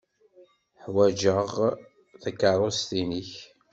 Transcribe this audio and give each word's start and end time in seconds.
Ḥwajeɣ 0.83 1.49
takeṛṛust-nnek. 2.21 3.31